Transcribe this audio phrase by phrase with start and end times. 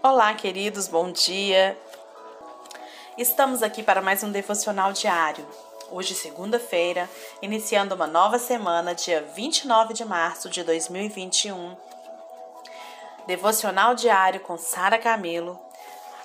[0.00, 1.76] Olá, queridos, bom dia.
[3.16, 5.44] Estamos aqui para mais um devocional diário.
[5.90, 7.10] Hoje, segunda-feira,
[7.42, 11.76] iniciando uma nova semana, dia 29 de março de 2021.
[13.26, 15.58] Devocional diário com Sara Camilo,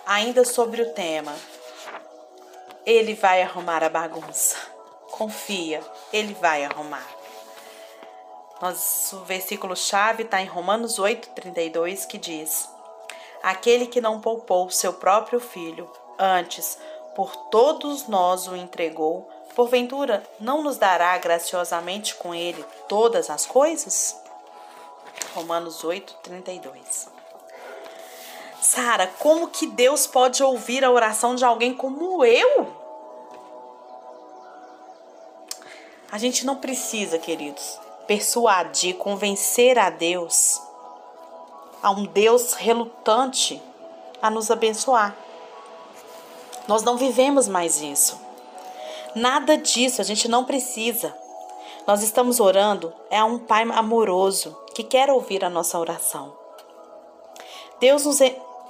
[0.05, 1.33] ainda sobre o tema.
[2.85, 4.55] Ele vai arrumar a bagunça.
[5.09, 5.81] Confia,
[6.13, 7.07] ele vai arrumar.
[8.61, 12.72] Nosso versículo-chave está em Romanos 8, 32, que diz:
[13.43, 16.77] aquele que não poupou seu próprio filho, antes
[17.13, 24.19] por todos nós o entregou, porventura não nos dará graciosamente com ele todas as coisas?
[25.35, 27.09] Romanos 8, 32.
[28.61, 32.81] Sara, como que Deus pode ouvir a oração de alguém como eu?
[36.09, 40.61] A gente não precisa, queridos, persuadir, convencer a Deus
[41.83, 43.61] a um Deus relutante
[44.21, 45.13] a nos abençoar.
[46.65, 48.17] Nós não vivemos mais isso.
[49.13, 51.13] Nada disso, a gente não precisa.
[51.85, 56.33] Nós estamos orando é a um Pai amoroso que quer ouvir a nossa oração.
[57.81, 58.19] Deus nos,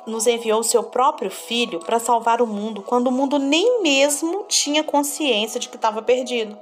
[0.08, 4.46] nos enviou o seu próprio Filho para salvar o mundo quando o mundo nem mesmo
[4.48, 6.58] tinha consciência de que estava perdido.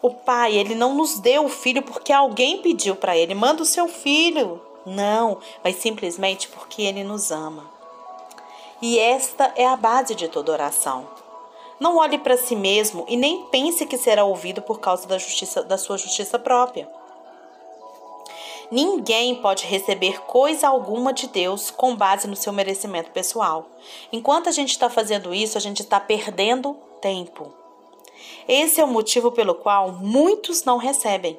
[0.00, 3.66] O Pai, ele não nos deu o Filho porque alguém pediu para ele: manda o
[3.66, 4.62] seu Filho.
[4.86, 7.68] Não, mas simplesmente porque Ele nos ama.
[8.80, 11.08] E esta é a base de toda oração.
[11.80, 15.62] Não olhe para si mesmo e nem pense que será ouvido por causa da, justiça,
[15.62, 16.88] da sua justiça própria.
[18.70, 23.66] Ninguém pode receber coisa alguma de Deus com base no seu merecimento pessoal.
[24.12, 27.52] Enquanto a gente está fazendo isso, a gente está perdendo tempo.
[28.48, 31.38] Esse é o motivo pelo qual muitos não recebem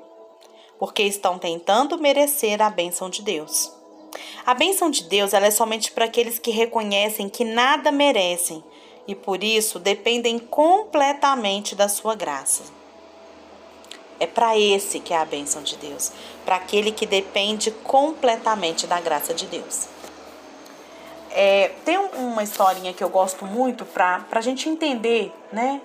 [0.80, 3.72] porque estão tentando merecer a bênção de Deus.
[4.46, 8.64] A bênção de Deus ela é somente para aqueles que reconhecem que nada merecem
[9.08, 12.64] e por isso dependem completamente da sua graça.
[14.20, 16.12] É para esse que é a bênção de Deus,
[16.44, 19.88] para aquele que depende completamente da graça de Deus.
[21.30, 25.82] É, tem uma historinha que eu gosto muito para a gente entender, né?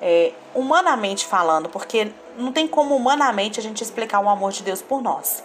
[0.00, 4.82] É, humanamente falando, porque não tem como humanamente a gente explicar o amor de Deus
[4.82, 5.42] por nós.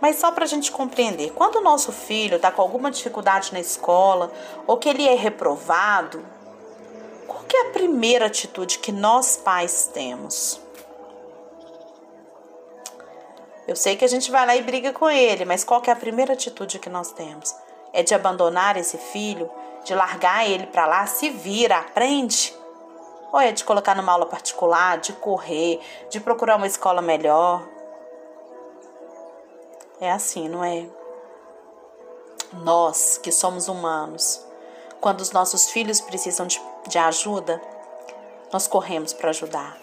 [0.00, 3.60] Mas só para a gente compreender, quando o nosso filho está com alguma dificuldade na
[3.60, 4.30] escola
[4.66, 6.24] ou que ele é reprovado,
[7.26, 10.60] qual é a primeira atitude que nós pais temos?
[13.66, 15.96] Eu sei que a gente vai lá e briga com ele, mas qual é a
[15.96, 17.54] primeira atitude que nós temos?
[17.92, 19.50] É de abandonar esse filho,
[19.84, 22.54] de largar ele para lá, se vira, aprende?
[23.32, 27.66] Ou é de colocar numa aula particular, de correr, de procurar uma escola melhor?
[30.00, 30.86] É assim, não é?
[32.52, 34.44] Nós que somos humanos,
[35.00, 37.60] quando os nossos filhos precisam de, de ajuda,
[38.52, 39.76] nós corremos para ajudar.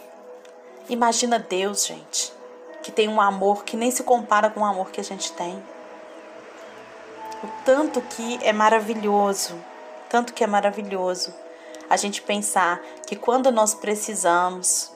[0.88, 2.34] Imagina Deus, gente,
[2.82, 5.56] que tem um amor que nem se compara com o amor que a gente tem.
[7.44, 9.54] O tanto que é maravilhoso,
[10.10, 11.43] tanto que é maravilhoso
[11.90, 14.92] a gente pensar que quando nós precisamos,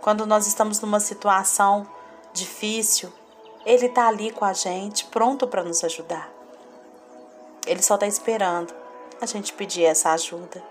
[0.00, 1.86] quando nós estamos numa situação
[2.32, 3.12] difícil,
[3.64, 6.30] Ele está ali com a gente, pronto para nos ajudar.
[7.66, 8.74] Ele só está esperando
[9.20, 10.62] a gente pedir essa ajuda.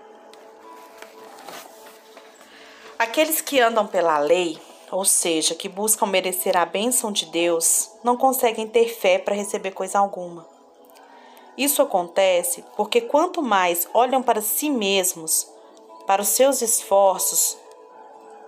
[2.98, 4.60] Aqueles que andam pela lei,
[4.90, 9.70] ou seja, que buscam merecer a bênção de Deus, não conseguem ter fé para receber
[9.70, 10.59] coisa alguma.
[11.60, 15.46] Isso acontece porque quanto mais olham para si mesmos,
[16.06, 17.54] para os seus esforços,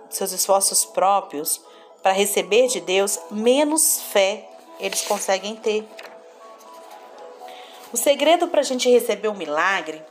[0.09, 1.61] seus esforços próprios
[2.01, 5.87] para receber de Deus, menos fé eles conseguem ter.
[7.93, 10.01] O segredo para a gente receber o milagre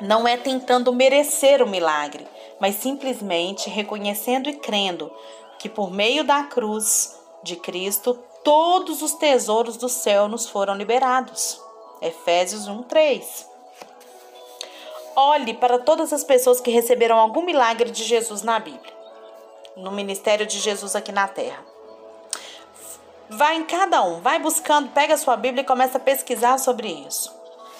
[0.00, 2.26] não é tentando merecer o milagre,
[2.58, 5.12] mas simplesmente reconhecendo e crendo
[5.58, 11.60] que por meio da cruz de Cristo todos os tesouros do céu nos foram liberados.
[12.02, 13.48] Efésios 1, 3.
[15.14, 18.92] Olhe para todas as pessoas que receberam algum milagre de Jesus na Bíblia,
[19.76, 21.64] no ministério de Jesus aqui na terra.
[23.30, 26.88] Vai em cada um, vai buscando, pega a sua Bíblia e começa a pesquisar sobre
[26.88, 27.32] isso.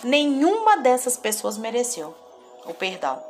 [0.04, 2.14] Nenhuma dessas pessoas mereceu
[2.64, 3.20] o perdão.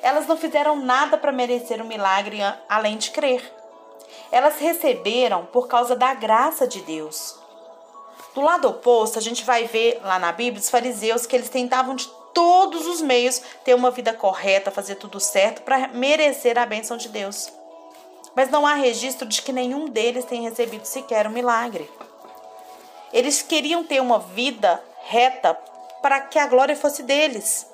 [0.00, 2.38] Elas não fizeram nada para merecer o um milagre
[2.68, 3.42] além de crer.
[4.30, 7.47] Elas receberam por causa da graça de Deus.
[8.38, 11.96] Do lado oposto, a gente vai ver lá na Bíblia os fariseus que eles tentavam
[11.96, 16.96] de todos os meios ter uma vida correta, fazer tudo certo para merecer a bênção
[16.96, 17.52] de Deus.
[18.36, 21.90] Mas não há registro de que nenhum deles tenha recebido sequer um milagre.
[23.12, 25.54] Eles queriam ter uma vida reta
[26.00, 27.66] para que a glória fosse deles.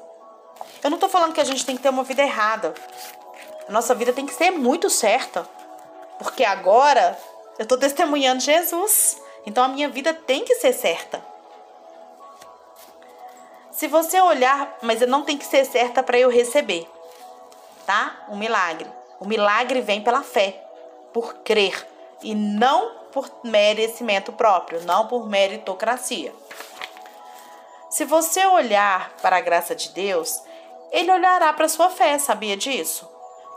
[0.82, 2.72] Eu não estou falando que a gente tem que ter uma vida errada.
[3.68, 5.46] A nossa vida tem que ser muito certa.
[6.18, 7.18] Porque agora
[7.58, 9.22] eu estou testemunhando Jesus.
[9.46, 11.22] Então a minha vida tem que ser certa.
[13.70, 16.88] Se você olhar, mas não tem que ser certa para eu receber,
[17.84, 18.24] tá?
[18.28, 18.88] Um milagre.
[19.18, 20.64] O milagre vem pela fé,
[21.12, 21.86] por crer
[22.22, 26.34] e não por merecimento próprio, não por meritocracia.
[27.90, 30.42] Se você olhar para a graça de Deus,
[30.90, 33.08] ele olhará para sua fé, sabia disso?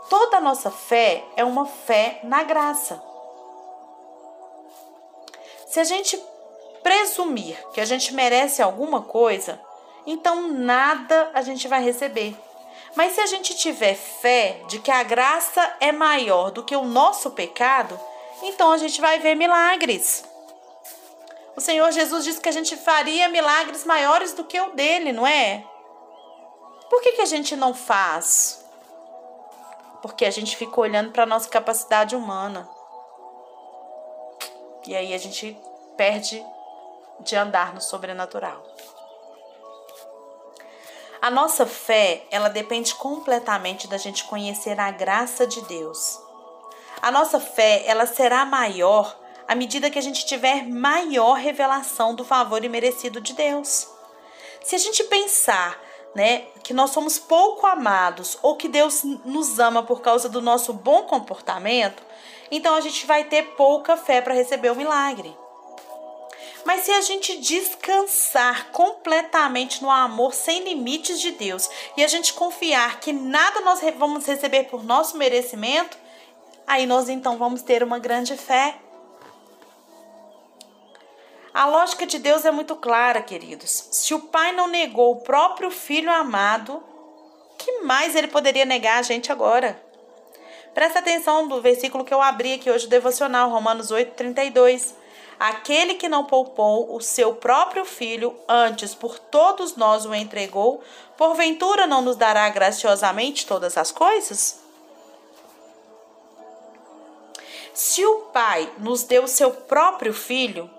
[0.08, 3.02] Toda a nossa fé é uma fé na graça.
[5.68, 6.18] Se a gente
[6.82, 9.60] presumir que a gente merece alguma coisa,
[10.06, 12.34] então nada a gente vai receber.
[12.96, 16.86] Mas se a gente tiver fé de que a graça é maior do que o
[16.86, 18.00] nosso pecado,
[18.42, 20.24] então a gente vai ver milagres.
[21.54, 25.26] O Senhor Jesus disse que a gente faria milagres maiores do que o dele, não
[25.26, 25.62] é?
[26.88, 28.64] Por que, que a gente não faz?
[30.00, 32.77] Porque a gente fica olhando para a nossa capacidade humana.
[34.88, 35.54] E aí a gente
[35.98, 36.42] perde
[37.20, 38.64] de andar no sobrenatural.
[41.20, 46.18] A nossa fé, ela depende completamente da gente conhecer a graça de Deus.
[47.02, 49.14] A nossa fé, ela será maior
[49.46, 53.86] à medida que a gente tiver maior revelação do favor imerecido de Deus.
[54.64, 55.78] Se a gente pensar,
[56.14, 60.72] né, que nós somos pouco amados ou que Deus nos ama por causa do nosso
[60.72, 62.07] bom comportamento,
[62.50, 65.36] então a gente vai ter pouca fé para receber o milagre.
[66.64, 72.34] Mas se a gente descansar completamente no amor sem limites de Deus e a gente
[72.34, 75.96] confiar que nada nós vamos receber por nosso merecimento,
[76.66, 78.76] aí nós então vamos ter uma grande fé.
[81.54, 83.88] A lógica de Deus é muito clara, queridos.
[83.90, 86.82] Se o Pai não negou o próprio Filho amado,
[87.56, 89.87] que mais ele poderia negar a gente agora?
[90.78, 94.94] Presta atenção no versículo que eu abri aqui hoje, o devocional, Romanos 8, 32.
[95.36, 100.80] Aquele que não poupou o seu próprio filho, antes por todos nós o entregou,
[101.16, 104.60] porventura não nos dará graciosamente todas as coisas?
[107.74, 110.70] Se o Pai nos deu o seu próprio filho,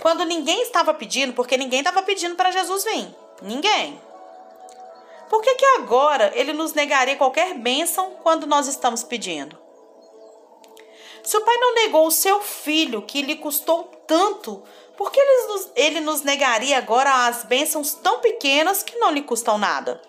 [0.00, 3.12] quando ninguém estava pedindo, porque ninguém estava pedindo para Jesus vir,
[3.42, 4.00] ninguém.
[5.32, 9.58] Por que, que agora ele nos negaria qualquer bênção quando nós estamos pedindo?
[11.24, 14.62] Se o pai não negou o seu filho, que lhe custou tanto,
[14.94, 19.22] por que ele nos, ele nos negaria agora as bênçãos tão pequenas que não lhe
[19.22, 20.02] custam nada?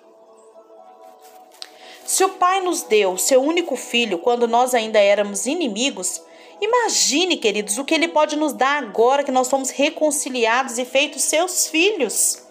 [2.06, 6.22] Se o pai nos deu o seu único filho quando nós ainda éramos inimigos,
[6.60, 11.24] imagine, queridos, o que ele pode nos dar agora que nós somos reconciliados e feitos
[11.24, 12.44] seus filhos.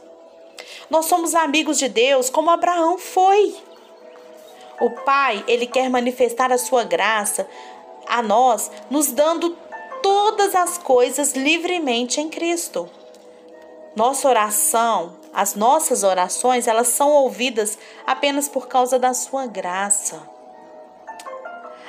[0.92, 3.56] Nós somos amigos de Deus como Abraão foi.
[4.78, 7.48] O Pai, ele quer manifestar a sua graça
[8.06, 9.56] a nós, nos dando
[10.02, 12.90] todas as coisas livremente em Cristo.
[13.96, 20.20] Nossa oração, as nossas orações, elas são ouvidas apenas por causa da sua graça.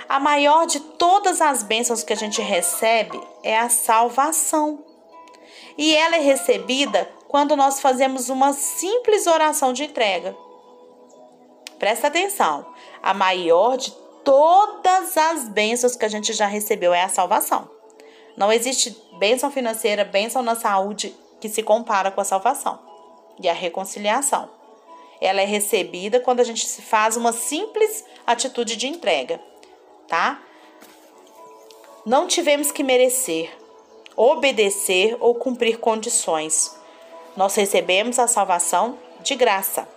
[0.07, 4.79] A maior de todas as bênçãos que a gente recebe é a salvação.
[5.77, 10.37] E ela é recebida quando nós fazemos uma simples oração de entrega.
[11.79, 12.63] Presta atenção.
[13.01, 13.91] A maior de
[14.23, 17.67] todas as bênçãos que a gente já recebeu é a salvação.
[18.37, 22.77] Não existe bênção financeira, bênção na saúde que se compara com a salvação
[23.41, 24.47] e a reconciliação.
[25.19, 29.41] Ela é recebida quando a gente faz uma simples atitude de entrega,
[30.07, 30.39] tá?
[32.05, 33.51] Não tivemos que merecer,
[34.15, 36.82] obedecer ou cumprir condições.
[37.35, 39.87] Nós recebemos a salvação de graça.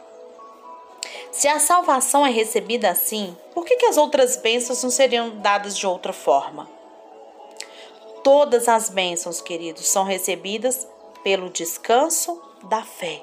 [1.31, 5.77] Se a salvação é recebida assim, por que, que as outras bênçãos não seriam dadas
[5.77, 6.69] de outra forma?
[8.25, 10.89] Todas as bênçãos, queridos, são recebidas
[11.23, 13.23] pelo descanso da fé.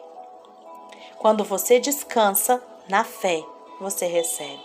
[1.17, 3.43] Quando você descansa na fé,
[3.79, 4.63] você recebe.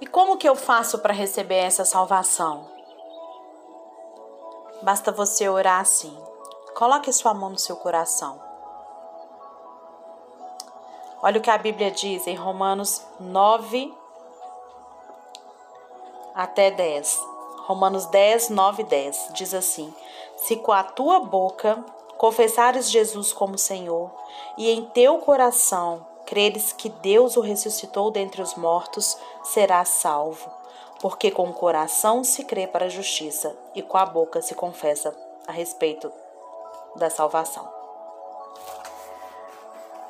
[0.00, 2.68] E como que eu faço para receber essa salvação?
[4.82, 6.16] Basta você orar assim.
[6.74, 8.42] Coloque sua mão no seu coração.
[11.22, 13.94] Olha o que a Bíblia diz em Romanos 9
[16.34, 17.20] até 10.
[17.66, 19.94] Romanos 10, 9 e 10 diz assim:
[20.36, 21.82] Se com a tua boca
[22.18, 24.10] confessares Jesus como Senhor
[24.58, 30.50] e em teu coração creres que Deus o ressuscitou dentre os mortos, serás salvo.
[31.00, 35.14] Porque com o coração se crê para a justiça e com a boca se confessa
[35.46, 36.10] a respeito
[36.96, 37.72] da salvação.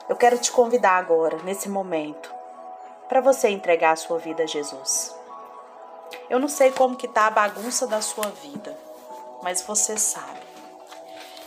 [0.08, 2.32] Eu quero te convidar agora, nesse momento,
[3.08, 5.16] para você entregar a sua vida a Jesus.
[6.28, 8.76] Eu não sei como que tá a bagunça da sua vida,
[9.42, 10.40] mas você sabe.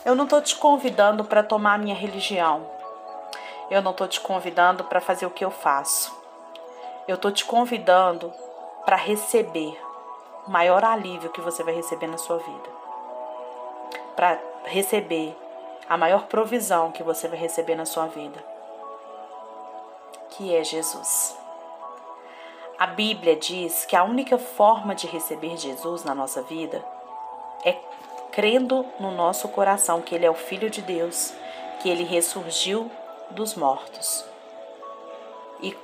[0.04, 2.66] Eu não estou te convidando para tomar a minha religião.
[3.70, 6.16] Eu não estou te convidando para fazer o que eu faço.
[7.08, 8.34] Eu estou te convidando
[8.86, 9.78] para receber
[10.48, 12.70] o maior alívio que você vai receber na sua vida.
[14.16, 15.36] Para receber
[15.90, 18.44] a maior provisão que você vai receber na sua vida,
[20.32, 21.38] que é Jesus.
[22.78, 26.84] A Bíblia diz que a única forma de receber Jesus na nossa vida
[27.66, 27.76] é
[28.32, 31.34] crendo no nosso coração que Ele é o Filho de Deus,
[31.80, 32.92] que Ele ressurgiu
[33.32, 34.24] dos mortos
[35.60, 35.76] e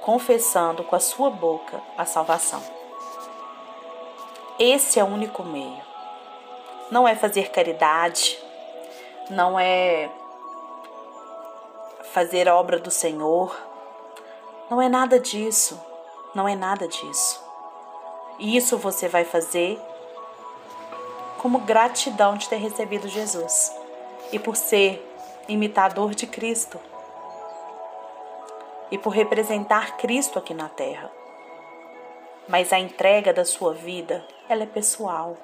[0.00, 2.62] confessando com a sua boca a salvação.
[4.58, 5.91] Esse é o único meio.
[6.92, 8.38] Não é fazer caridade,
[9.30, 10.10] não é
[12.12, 13.56] fazer a obra do Senhor,
[14.68, 15.80] não é nada disso,
[16.34, 17.42] não é nada disso.
[18.38, 19.80] Isso você vai fazer
[21.38, 23.74] como gratidão de ter recebido Jesus.
[24.30, 25.02] E por ser
[25.48, 26.78] imitador de Cristo.
[28.90, 31.10] E por representar Cristo aqui na terra.
[32.46, 35.38] Mas a entrega da sua vida, ela é pessoal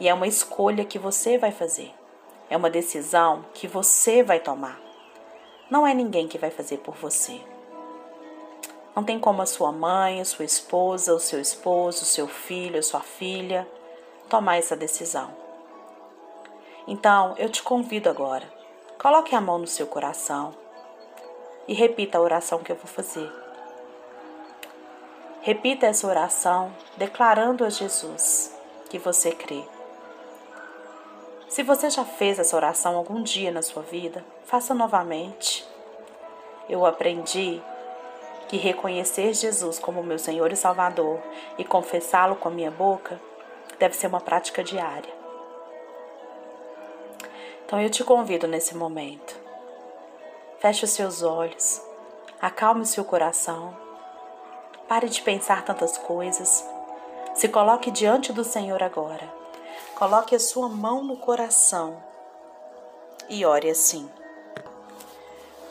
[0.00, 1.94] e é uma escolha que você vai fazer.
[2.48, 4.80] É uma decisão que você vai tomar.
[5.70, 7.40] Não é ninguém que vai fazer por você.
[8.96, 12.80] Não tem como a sua mãe, a sua esposa, o seu esposo, o seu filho,
[12.80, 13.68] a sua filha
[14.30, 15.30] tomar essa decisão.
[16.86, 18.50] Então, eu te convido agora,
[18.98, 20.54] coloque a mão no seu coração
[21.68, 23.30] e repita a oração que eu vou fazer.
[25.42, 28.56] Repita essa oração declarando a Jesus
[28.88, 29.64] que você crê.
[31.50, 35.66] Se você já fez essa oração algum dia na sua vida, faça novamente.
[36.68, 37.60] Eu aprendi
[38.46, 41.20] que reconhecer Jesus como meu Senhor e Salvador
[41.58, 43.20] e confessá-lo com a minha boca
[43.80, 45.12] deve ser uma prática diária.
[47.66, 49.36] Então eu te convido nesse momento.
[50.60, 51.82] Feche os seus olhos,
[52.40, 53.76] acalme o seu coração,
[54.86, 56.64] pare de pensar tantas coisas,
[57.34, 59.39] se coloque diante do Senhor agora.
[59.94, 62.02] Coloque a sua mão no coração
[63.28, 64.10] e ore assim.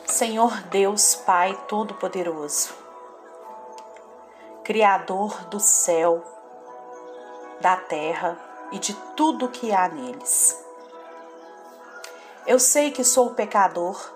[0.06, 2.74] Senhor Deus, Pai Todo-Poderoso,
[4.64, 6.22] Criador do céu
[7.60, 8.38] da terra
[8.72, 10.64] e de tudo que há neles.
[12.46, 14.12] Eu sei que sou pecador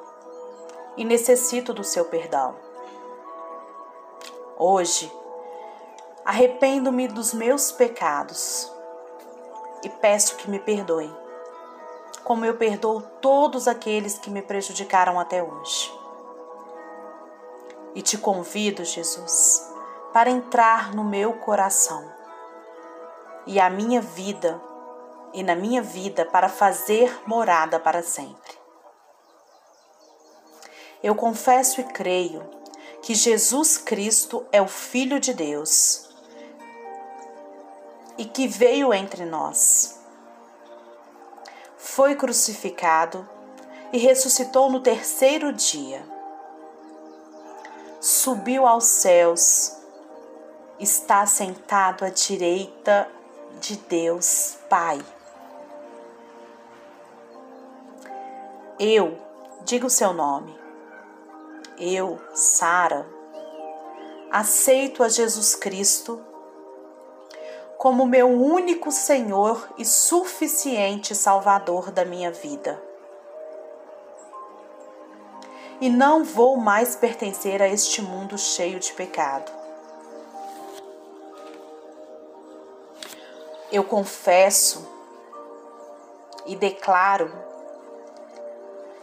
[0.96, 2.56] e necessito do seu perdão.
[4.56, 5.12] Hoje,
[6.24, 8.73] arrependo-me dos meus pecados
[9.84, 11.14] e peço que me perdoe,
[12.24, 15.92] como eu perdoo todos aqueles que me prejudicaram até hoje.
[17.94, 19.70] E te convido, Jesus,
[20.12, 22.10] para entrar no meu coração
[23.46, 24.60] e a minha vida
[25.32, 28.64] e na minha vida para fazer morada para sempre.
[31.02, 32.42] Eu confesso e creio
[33.02, 36.13] que Jesus Cristo é o Filho de Deus
[38.16, 40.00] e que veio entre nós.
[41.76, 43.28] Foi crucificado
[43.92, 46.04] e ressuscitou no terceiro dia.
[48.00, 49.76] Subiu aos céus,
[50.78, 53.08] está sentado à direita
[53.60, 55.00] de Deus Pai.
[58.78, 59.16] Eu,
[59.64, 60.58] diga o seu nome.
[61.78, 63.06] Eu, Sara,
[64.30, 66.20] aceito a Jesus Cristo
[67.84, 72.82] como meu único Senhor e suficiente Salvador da minha vida.
[75.82, 79.52] E não vou mais pertencer a este mundo cheio de pecado.
[83.70, 84.88] eu confesso
[86.46, 87.30] e declaro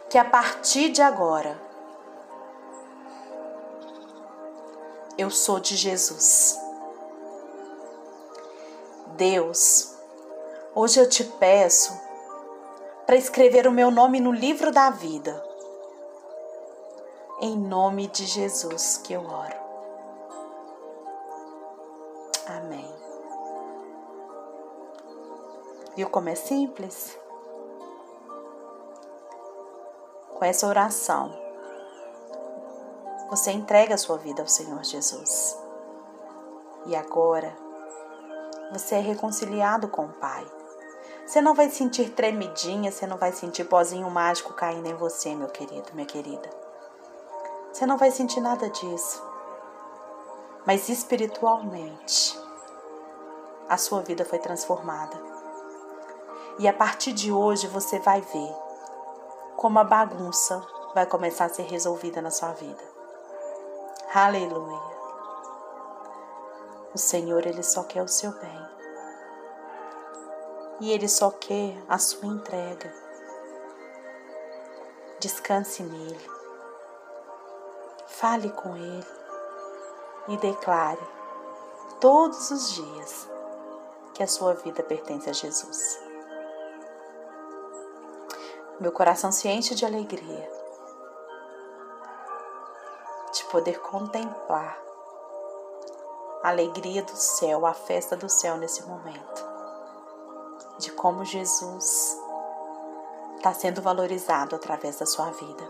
[0.09, 1.61] que a partir de agora
[5.17, 6.70] eu sou de Jesus.
[9.15, 9.95] Deus,
[10.73, 11.99] hoje eu te peço
[13.05, 15.43] para escrever o meu nome no livro da vida.
[17.41, 19.61] Em nome de Jesus que eu oro.
[22.47, 22.89] Amém.
[25.95, 27.17] Viu como é simples?
[30.37, 31.31] Com essa oração,
[33.29, 35.57] você entrega a sua vida ao Senhor Jesus.
[36.85, 37.70] E agora,
[38.71, 40.45] você é reconciliado com o Pai.
[41.25, 45.49] Você não vai sentir tremidinha, você não vai sentir pozinho mágico caindo em você, meu
[45.49, 46.49] querido, minha querida.
[47.71, 49.21] Você não vai sentir nada disso.
[50.65, 52.39] Mas espiritualmente,
[53.67, 55.17] a sua vida foi transformada.
[56.59, 58.55] E a partir de hoje você vai ver
[59.55, 60.61] como a bagunça
[60.93, 62.83] vai começar a ser resolvida na sua vida.
[64.13, 64.91] Aleluia.
[66.93, 68.60] O Senhor, Ele só quer o seu bem.
[70.81, 72.93] E Ele só quer a sua entrega.
[75.21, 76.29] Descanse nele.
[78.07, 79.07] Fale com Ele
[80.27, 80.99] e declare
[82.01, 83.29] todos os dias
[84.13, 85.99] que a sua vida pertence a Jesus.
[88.79, 90.51] Meu coração se enche de alegria
[93.31, 94.77] de poder contemplar
[96.43, 99.50] a alegria do céu, a festa do céu nesse momento,
[100.81, 102.17] de como Jesus
[103.37, 105.69] está sendo valorizado através da sua vida,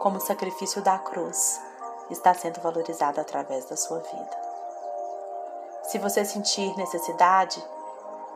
[0.00, 1.60] como o sacrifício da cruz
[2.10, 4.44] está sendo valorizado através da sua vida.
[5.84, 7.64] Se você sentir necessidade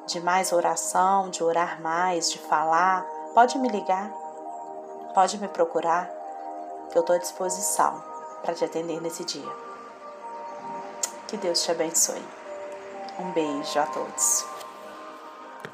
[0.07, 4.11] de mais oração, de orar mais, de falar, pode me ligar,
[5.15, 6.09] pode me procurar,
[6.91, 8.03] que eu estou à disposição
[8.43, 9.53] para te atender nesse dia.
[11.27, 12.25] Que Deus te abençoe.
[13.19, 14.58] Um beijo a todos.